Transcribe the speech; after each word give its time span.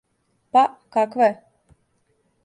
Па, 0.55 0.61
каква 0.95 1.27
је? 1.27 1.27